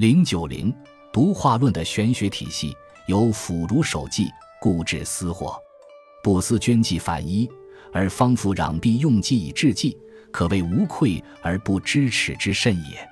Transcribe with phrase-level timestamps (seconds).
[0.00, 0.74] 零九零
[1.12, 2.74] 独化论的玄学体系
[3.06, 5.58] 由腐儒守纪，固执私货，
[6.22, 7.46] 不思捐济反一，
[7.92, 9.94] 而方复攘臂用计以治济，
[10.32, 13.06] 可谓无愧而不知耻之甚也。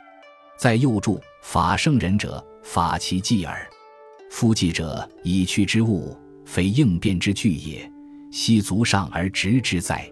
[0.57, 3.69] 在右注法圣人者，法其纪耳。
[4.31, 6.17] 夫纪者，以去之物，
[6.47, 7.87] 非应变之具也。
[8.33, 10.11] 悉足上而执之在，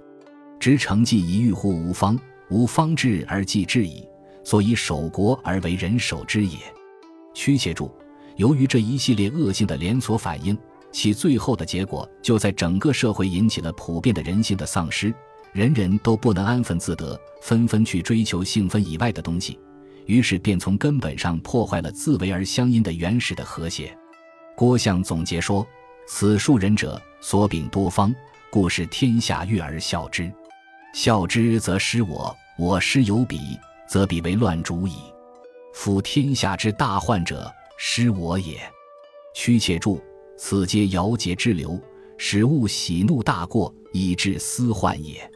[0.60, 2.20] 直成纪以御乎无方，
[2.50, 4.06] 无方治而纪治矣。
[4.46, 6.56] 所以守国而为人守之也。
[7.34, 7.92] 屈且注：
[8.36, 10.56] 由于这一系列恶性的连锁反应，
[10.92, 15.12] 其最后的结果就在整个社会引起了普遍的人性的丧失，
[15.52, 19.58] 人人都不能安分自得，纷纷去追求性分以外的东西，
[20.04, 23.98] 于是便从根本上破坏了自为而相因的原始的和谐。
[24.54, 25.66] 郭象总结说
[26.06, 28.14] ：“此数人者所秉多方，
[28.48, 30.32] 故使天下悦而笑之。
[30.94, 34.94] 笑之则失我，我失有彼。”则彼为乱主矣。
[35.72, 38.58] 夫天下之大患者，失我也。
[39.34, 40.00] 屈且注：
[40.38, 41.78] 此皆尧桀之流，
[42.16, 45.30] 使物喜怒大过，以致私患也。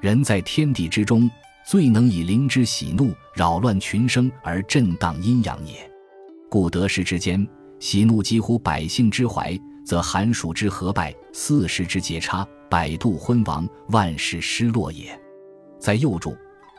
[0.00, 1.30] 人在天地之中，
[1.66, 5.88] 最能以灵之喜怒扰乱群生而震荡阴阳也。
[6.50, 7.46] 故得失之间，
[7.78, 15.18] 喜怒几乎百姓之怀，则寒暑之合败，四时之节差，百度昏亡，万事失落也。
[15.78, 16.36] 在右注。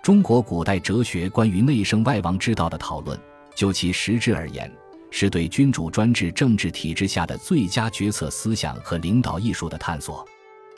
[0.07, 3.19] 中国古代哲学关于内圣外王之道的讨论，
[3.53, 4.71] 就其实质而言，
[5.11, 10.25] 是对君主专制政治体制下的最佳决策思想和领导艺术的探索。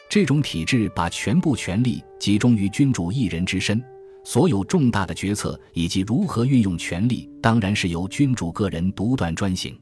[0.09, 3.80] 这种体制把全部权力集中于君主一人之身，
[4.23, 9.80] 所有重大的决策以及如何运用权力，当然是由君主个人独断专行。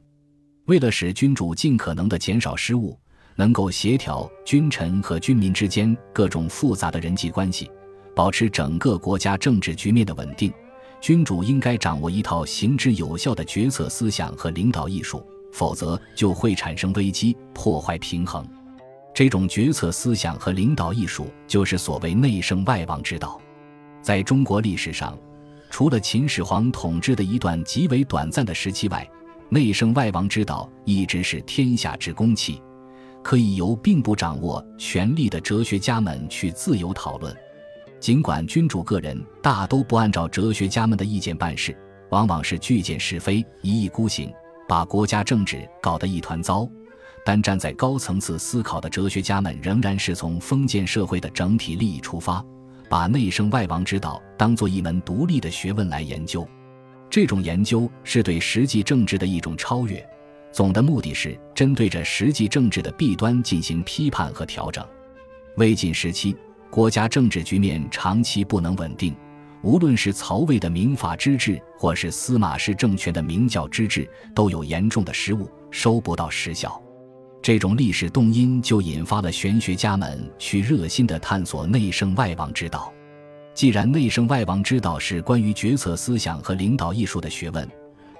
[0.66, 2.94] 为了使君主尽可能的减少失误，
[3.34, 7.70] 能够协调君臣和君民之间各种复杂的人际关系。
[8.18, 10.52] 保持整个国家政治局面的稳定，
[11.00, 18.44] 君主应该掌握一套行之有效的决策思想和领导艺术，否则就会产生危机，破坏平衡。
[19.14, 23.40] 这种决策思想和领导艺术就是所谓内圣外王之道。
[24.02, 25.16] 在中国历史上，
[25.70, 29.08] 除了秦始皇统治的一段极为短暂的时期外，
[29.48, 32.60] 内圣外王之道一直是天下之公器，
[33.22, 37.32] 可以由并不掌握权力的哲学家们去自由讨论。
[38.00, 41.76] 尽管君主个人大都不按照哲学家们的意见办事，
[42.10, 44.32] 往往是拒见是非，一意孤行，
[44.68, 46.68] 把国家政治搞得一团糟，
[47.24, 52.44] 但站在高层次思考的哲学家们仍然是从封建社会的整体利益出发，
[52.88, 56.46] 把内圣外王之道当做一门独立的学问来研究。
[57.10, 60.08] 这种研究是对实际政治的一种超越，
[60.52, 64.86] 总的目的是针对着实际政治的弊端进行批判和调整。
[65.56, 66.36] 魏晋时期。
[66.70, 69.14] 国家政治局面长期不能稳定，
[69.62, 76.80] 无论是曹魏的明法之治，或是司马氏政权的明教之治，都有严重的失误，收不到实效。
[77.40, 82.92] 这种历史动因就引发了玄学家们去热心地探索内圣外王之道。
[83.54, 87.66] 既然内圣外王之道是关于决策思想和领导艺术的学问，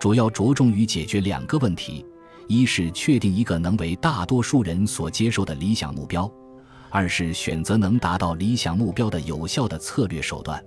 [0.01, 2.05] 主要着重于解决两个问题：
[2.47, 6.29] 一是确定一个能为大多数人所接受的理想目标。
[6.91, 10.63] 二是选择能达到理想目标的有效的策略手段。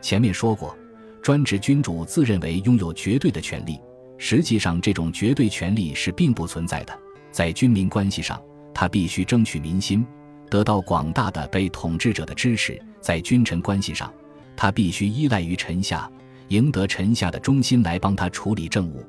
[0.00, 0.76] 前面说过，
[1.22, 3.78] 专制君主自认为拥有绝对的权利，
[4.16, 6.98] 实际上这种绝对权利是并不存在的。
[7.30, 10.06] 在军民关系上，他必须争取民心，
[10.48, 14.12] 得到广大的被统治者的支持；在君臣关系上，
[14.56, 16.10] 他必须依赖于臣下，
[16.48, 19.04] 赢得臣下的忠心来帮他处理政务。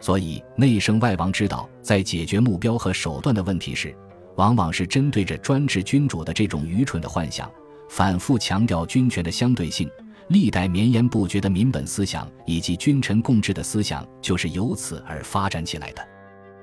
[0.00, 3.94] 所以，内圣外王之道在解决目标和手段的问题时。
[4.36, 7.50] 往往是针对着专制君主的这种愚蠢的幻想，
[7.88, 9.90] 反复强调君权的相对性。
[10.28, 16.08] 历代绵延不绝的民本思想以及君臣共治的思想，就是由此而发展起来的。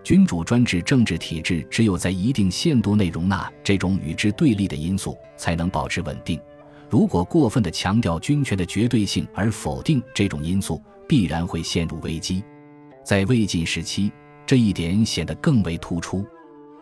[0.02, 6.40] 君主专制政治体制只有在一定限度内容纳这种与之对立的因素，才能保持稳定。
[6.90, 12.44] 如果过分的强调君权的绝对性而否定这种因素，必然会陷入危机。
[13.04, 14.12] 在魏晋时期，
[14.48, 16.26] 这一点显得更为突出。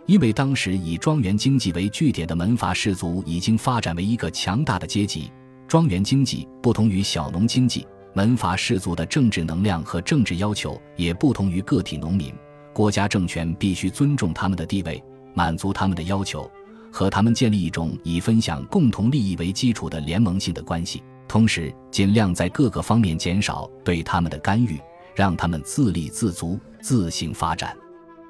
[0.08, 5.30] 因为当时以庄园经济为据点的门阀士族已经发展为一个强大的阶级。
[5.68, 12.34] 庄园经济不同于小农经济，门阀士族的政治能量和政治要求也不同于个体农民。
[12.74, 16.50] 国家政权必须尊重他们的地位，满足他们的要求，
[16.90, 24.80] 和他们建立一种以分享共同利益为基础的联盟性的关系，同时尽量在各个方面减少对他们的干预，
[25.14, 27.76] 让他们自立自足、自行发展。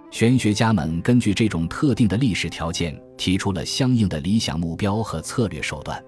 [0.09, 6.04] 玄学家们根据这种特定的历史条件，提出了相应的理想目标和策略手段。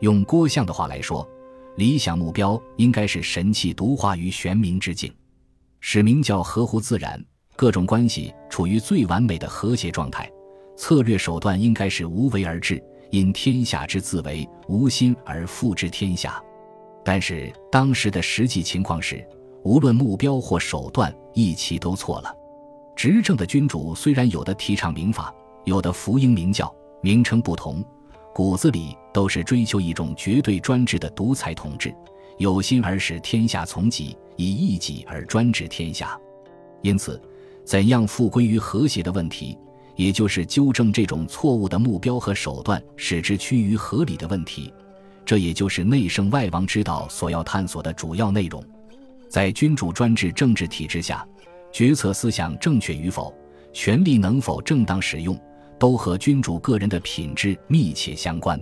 [0.00, 1.28] 用郭象的话来说，
[1.76, 5.12] 理想目标应该是神气独化于玄冥之境。
[5.80, 7.22] 使明教合乎自然，
[7.56, 10.30] 各种关系处于最完美的和谐状态。
[10.76, 16.40] 策略手段应该是无为而治，因天下之自为，无心而复之天下。
[17.04, 19.26] 但是当时的实际情况是，
[19.64, 22.32] 无论目标或手段，一齐都错了。
[22.94, 25.34] 执政的君主虽然有的提倡民法，
[25.64, 27.84] 有的福音明教，名称不同，
[28.34, 31.94] 骨子里都是追求一种绝对专制的独裁统治，
[32.38, 36.18] 有心而使天下从己，以一己而专治天下。
[36.82, 37.20] 因此，
[37.64, 39.58] 怎样复归于和谐的问题。
[39.94, 44.72] 也就是纠正这种错误的目标和手段，使之趋于合理的问题，
[45.22, 48.64] 这也就是内圣外王之道所要探索的主要内容。
[49.28, 51.26] 在君主专制政治体制下，
[51.72, 53.34] 决策思想正确与否，
[53.72, 55.38] 权力能否正当使用，
[55.78, 58.60] 都和君主个人的品质密切相关。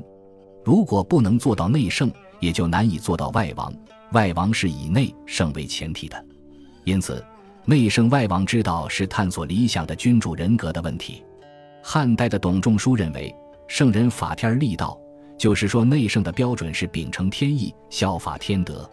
[0.64, 3.72] 如果不能做到内圣，也就难以做到外王。
[4.12, 6.24] 外王是以内圣为前提的，
[6.84, 7.24] 因此。
[7.66, 11.22] 内圣外王之道是探索理想的君主人格的问题。
[11.82, 13.32] 汉代的董仲舒认为，
[13.68, 14.98] 圣人法天立道，
[15.38, 18.90] 就是说内圣的标准是秉承天意，效法天德。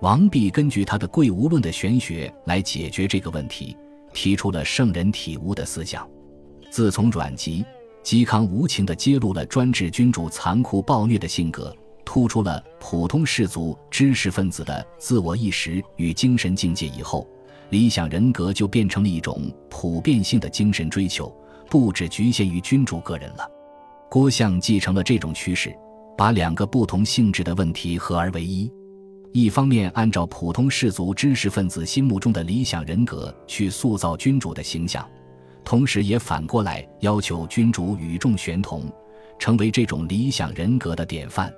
[0.00, 3.76] 王弼根据他的《贵无论》的玄学来解决这个问题，
[4.12, 6.08] 提出了圣人体悟的思想。
[6.70, 7.64] 自从阮籍、
[8.04, 11.74] 嵇康无情地揭露了专制君主残酷暴虐的性格，
[12.04, 17.26] 突出了普通士族知识分子的自我意识与精神境界以后。
[17.70, 21.34] 理想人格就变成了一种普遍性的精神追求，
[21.68, 23.50] 不只局限于君主个人了。
[24.08, 25.76] 郭象继承了这种趋势，
[26.16, 28.72] 把两个不同性质的问题合而为一：
[29.32, 35.06] 一方面按照普通士族知识分子心目中的理想人格去塑造君主的形象，
[35.64, 38.90] 同时也反过来要求君主与众悬同，
[39.38, 41.52] 成为这种理想人格的典范。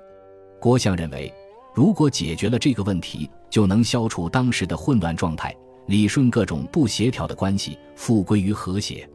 [0.59, 1.33] 郭象认为，
[1.73, 5.55] 如果解决了这个问题，就能消除当时的混乱状态。
[5.87, 9.09] 理顺各种不协调的关系，复归于和谐。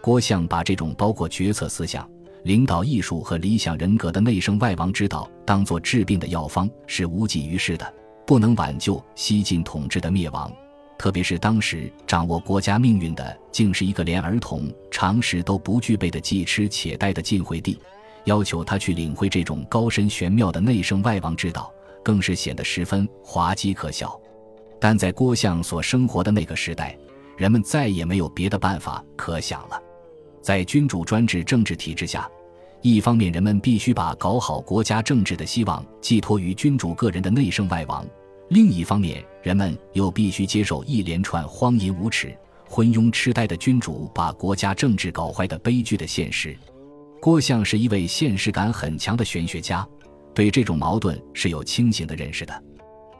[0.00, 2.08] 郭象把这种包括决策思想、
[2.44, 7.94] 领导艺术和理想人格的内圣外王之道当作治病的药方，是无济于事的，
[8.26, 10.52] 不能挽救西晋统治的灭亡。
[10.98, 17.78] 特别是当时掌握国家命运的，竟是一个连儿童常识都不具备的既痴且呆的晋惠帝，
[18.24, 21.72] 要求他去领会这种高深玄妙的内圣外王之道，
[22.04, 24.14] 更是显得十分滑稽可笑。
[24.78, 26.94] 但在郭象所生活的那个时代，
[27.38, 29.80] 人们再也没有别的办法可想了。
[30.44, 32.30] 在君主专制政治体制下，
[32.82, 38.04] 一方面人们必须把搞好国家政治的希望寄托于君主个人的内圣外王；
[38.50, 42.36] 另一方面，人们又必须接受一连串荒淫无耻、
[42.68, 46.54] 昏庸痴呆的君主把国家政治搞坏的悲剧的现实。
[47.22, 49.88] 郭象是一位现实感很强的玄学家，
[50.34, 52.62] 对这种矛盾是有清醒的认识的。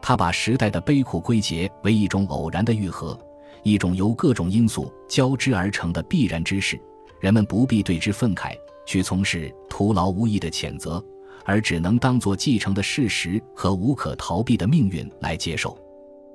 [0.03, 3.19] 他把时代的悲苦归结为一种偶然的愈合，
[3.63, 6.79] 一种由各种因素交织而成的必然之事。
[7.25, 8.55] 人们不必对之愤慨，
[8.85, 11.03] 去从事徒劳无益的谴责，
[11.47, 15.75] 而只能当作继承的事实和无可逃避的命运来接受。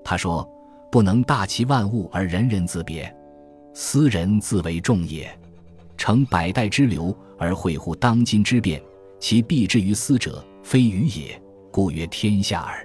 [0.03, 0.49] 他说
[0.91, 3.15] ：“不能大其万物而人人自别，
[3.71, 5.29] 斯人自为众也。
[5.95, 8.81] 成百代之流而会乎当今之变，
[9.19, 11.39] 其必之于斯者，非愚也，
[11.69, 12.83] 故曰天下耳。”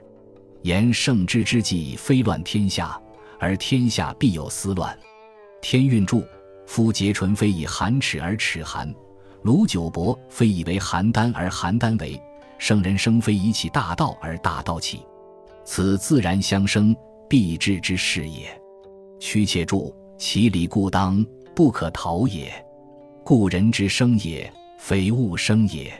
[0.60, 3.00] 言圣之之计，非乱天下，
[3.40, 4.94] 而天下必有思乱。
[5.62, 6.22] 天运注：
[6.66, 8.92] 夫桀淳非以寒齿而齿寒，
[9.42, 12.20] 卢九伯非以为邯郸而邯郸为。
[12.56, 15.02] 圣人生非以起大道而大道起，
[15.64, 16.96] 此自然相生，
[17.28, 18.48] 必至之事也。
[19.18, 22.50] 屈且注：其理故当，不可逃也。
[23.22, 25.90] 故人之生也，非物生也；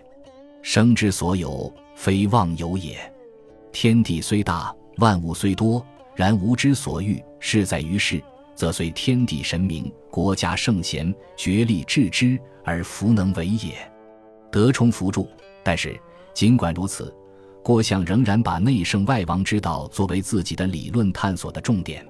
[0.62, 2.96] 生之所有，非妄有也。
[3.72, 8.22] 天地虽大，万物虽多，然吾之所欲，事在于世，
[8.54, 13.74] 则随天地神明、国家圣贤，决力治之，而弗能为也。
[14.48, 15.28] 德充辅助。
[15.64, 16.00] 但是，
[16.32, 17.12] 尽管如此，
[17.64, 22.06] 郭象仍然把内圣外王之道作为自己的理论探索的重点。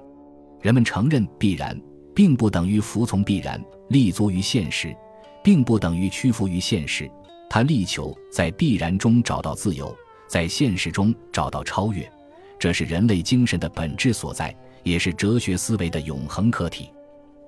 [0.61, 1.75] 人们承认必然，
[2.13, 3.59] 并不等于服从必然；
[3.89, 4.95] 立足于现实，
[5.43, 7.09] 并不等于屈服于现实。
[7.49, 9.91] 他力求在必然中找到自由。
[10.27, 12.07] 在现实中找到超越，
[12.59, 16.91] 这是人类精神的本质所在，也是哲学思维的永恒课题。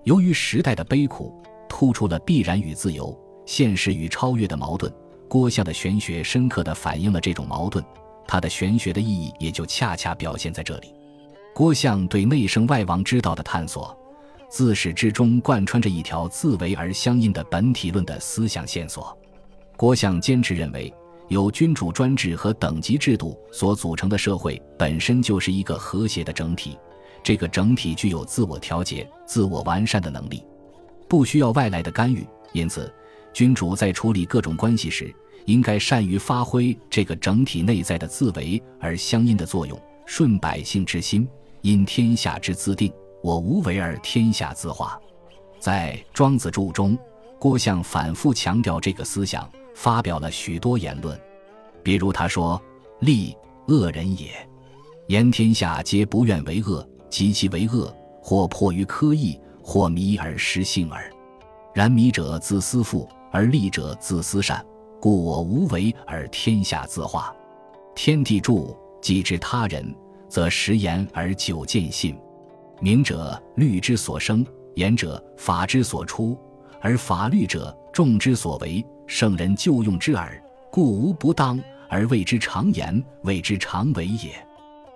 [0.07, 1.35] 由于时代的悲苦，
[1.67, 3.13] 突出了必然与自由、
[3.45, 4.89] 现实与超越的矛盾。
[5.27, 7.83] 郭象的玄学深刻地反映了这种矛盾，
[8.25, 10.93] 他的玄学的意义也就恰恰表现在这里。
[11.53, 13.93] 郭象对内圣外王之道的探索，
[14.47, 19.13] 自始至终贯穿着一条自为而相应的本体论的思想线索。
[19.75, 20.93] 郭象坚持认为。
[21.27, 26.77] 由君主专制和等级制度所组成的社会本身就是一个和谐的整体，
[27.27, 30.45] 这个整体具有自我调节、自我完善的能力，
[31.09, 32.25] 不需要外来的干预。
[32.53, 32.89] 因此，
[33.33, 41.27] 君主在处理各种关系时，应该善于发挥这个整体内在的自为而相应的作用，顺百姓之心，
[41.63, 42.89] 因天下之自定。
[43.21, 44.97] 我无为而天下自化。
[45.59, 46.97] 在《庄子注》中，
[47.37, 51.19] 郭象反复强调这个思想，发表了许多言论。
[51.83, 52.61] 比如他说
[53.01, 53.35] ：“利，
[53.67, 54.29] 恶人也。
[55.07, 61.11] 言天下皆不愿为恶，及其为恶，或迫于苛意，或迷而失性耳。
[61.73, 64.65] 然迷者自私富，而利者自私善。
[64.99, 67.35] 故我无为而天下自化。
[67.95, 69.95] 天地助，既知他人，
[70.27, 72.17] 则食言而久见信。
[72.79, 74.45] 明者律之所生，
[74.75, 76.37] 言者法之所出，
[76.81, 80.41] 而法律者众之所为，圣人就用之耳。
[80.71, 81.59] 故无不当。”
[81.89, 84.31] 而谓之常言，谓之常为也。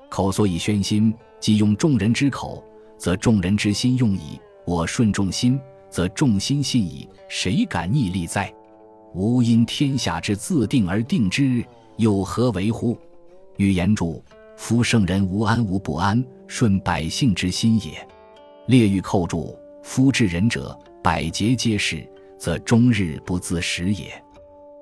[0.09, 2.63] 口所以宣心，即用众人之口，
[2.97, 4.39] 则众人之心用矣。
[4.65, 7.09] 我顺众心，则众心信矣。
[7.27, 8.53] 谁敢逆利哉？
[9.13, 11.65] 吾因天下之自定而定之，
[11.97, 12.97] 有何为乎？
[13.57, 14.23] 欲言注：
[14.55, 18.07] 夫圣人无安无不安，顺百姓之心也。
[18.67, 22.07] 列欲寇注：夫治人者，百节皆是，
[22.37, 24.09] 则终日不自食也。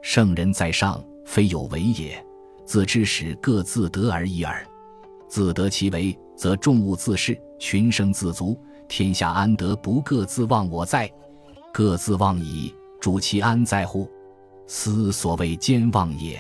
[0.04, 1.04] 圣人在上。
[1.26, 2.26] 非有为也，
[2.66, 4.66] 自知始各自得而已耳。
[5.28, 11.12] 自得其为，则众物自适，群生自足，天下安得不各自忘我哉？
[11.74, 14.10] 各自忘矣，主其安在乎？
[14.66, 16.40] 斯所谓兼忘也。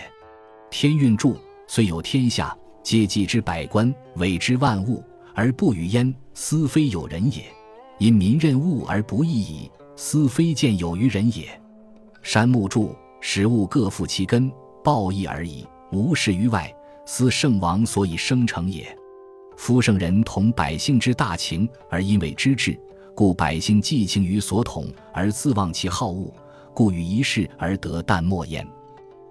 [0.71, 1.35] 天运注：
[1.67, 5.03] 虽有天下，皆祭之百官，委之万物，
[5.35, 7.43] 而不与焉，斯非有人也。
[7.97, 11.49] 因民任物而不义矣，斯非见有于人也。
[12.21, 14.49] 山木注：使物各负其根。
[14.81, 16.73] 报义而已，无事于外，
[17.05, 18.97] 斯圣王所以生成也。
[19.59, 22.79] 夫圣人同百姓之大情，而因为知治，
[23.13, 26.33] 故百姓寄情于所统，而自忘其好恶，
[26.73, 28.65] 故与一事而得淡漠焉。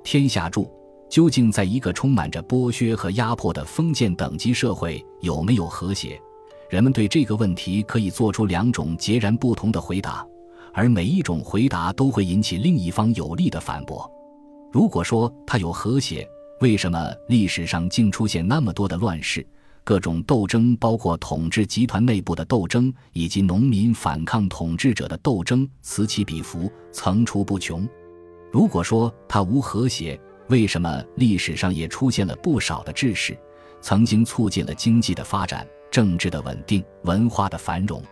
[0.05, 0.71] 天下注
[1.09, 6.21] 究竟在一个充满着剥削和压迫的封建等级社会有没有和谐？
[6.69, 10.25] 人们对这个问题可以做出两种截然不同的回答，
[10.75, 14.09] 而每一种回答都会引起另一方有力的反驳。
[14.71, 16.29] 如果说它有和谐，
[16.61, 19.45] 为什么历史上竟出现那么多的乱世？
[19.89, 27.89] 各种斗争，包括统治集团内部的斗争，以及农民反抗统治者的斗争，此起彼伏，层出不穷。
[28.53, 33.35] 如果说它无和谐，为什么历史上也出现了不少的志士，
[33.81, 38.03] 曾经促进了经济的发展、政治的稳定、文化的繁荣？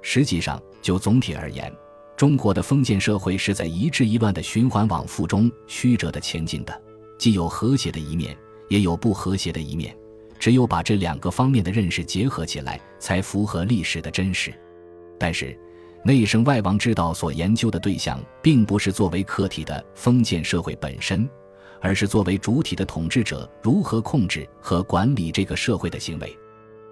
[0.00, 1.72] 实际上，就总体而言。
[2.16, 6.82] 中国的封建社会是在一治一乱的循环往复中曲折的前进的，
[7.16, 8.36] 既有和谐的一面，
[8.68, 9.96] 也有不和谐的一面。
[10.42, 14.52] 只有把这两个方面的认识结合起来，才符合历史的真实。
[15.16, 15.56] 但是，
[16.04, 21.30] 内圣外王之道所研究的对象，并不是作为客体的封建社会本身，
[21.80, 26.36] 而是作为主体的统治者如何控制和管理这个社会的行为。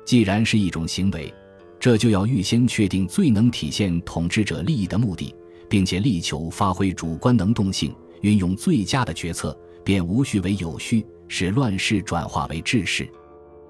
[0.04, 1.34] 既然是一种行为。
[1.80, 5.34] 这就要预先确定最能体现统治者利益的目的，
[5.68, 13.08] 并且力求发挥主观能动性，运用最佳的决策，变无序为有序，使乱世转化为治世。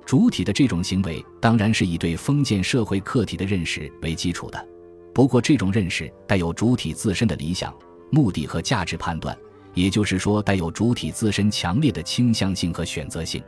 [0.05, 4.69] 主体的这种行为，当然是以对封建社会客体的认识为基础的。
[5.15, 7.75] 不过，这种认识带有主体自身的理想、
[8.11, 9.37] 目的和价值判断，
[9.75, 13.43] 也就是说，带有主体自身强烈的倾向性和选择性。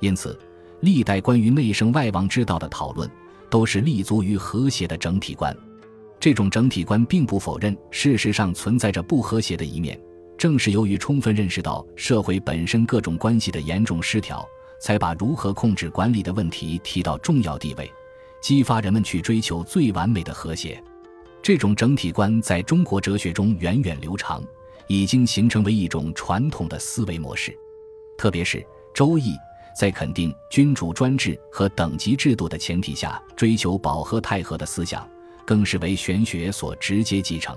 [0.00, 0.38] 因此，
[0.80, 3.10] 历代关于内圣外王之道的讨论。
[3.50, 5.54] 都是立足于和谐的整体观，
[6.18, 10.00] 这种整体观并不否认事实上存在着不和谐的一面。
[10.38, 14.42] 正是由于充分认识到社会本身各种关系的严重失调，
[14.82, 17.88] 才把如何控制管理的问题提到重要地位，
[18.40, 20.82] 激发人们去追求最完美的和谐。
[21.40, 24.42] 这种整体观在中国哲学中源远流长，
[24.88, 27.56] 已经形成为一种传统的思维模式，
[28.18, 28.58] 特别是
[28.92, 29.30] 《周易》。
[29.74, 35.08] 在肯定君主专制和等级制度的前提下，追求保和泰和的思想，
[35.46, 37.56] 更是为玄学所直接继承。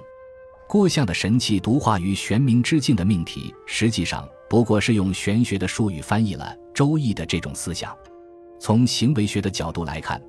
[0.68, 7.96] 郭象的神器独化于玄冥之境的命题，实际上不过是用玄学的术语翻译了《周易》的这种思想。
[8.60, 10.22] 从行为学的角度来看，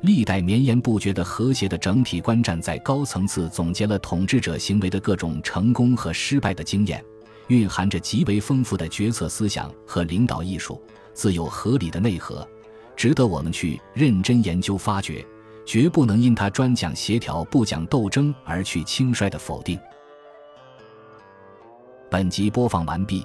[0.00, 7.04] 历代绵延不绝的和谐的整体观，战在高层次总结了统治者行为的各种成功和失败的经验，
[7.48, 10.80] 蕴含着极为丰富的决策思想和领导艺术。
[11.12, 12.46] 自有合理的内核，
[12.96, 15.24] 值得我们去认真研究发掘，
[15.64, 19.78] 绝不能因他专讲协调不讲斗争而去轻率的否定。
[22.10, 23.24] 本集播放完毕，